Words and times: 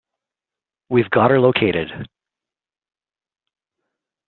We've 0.89 1.11
got 1.11 1.29
her 1.29 1.39
located. 1.39 2.07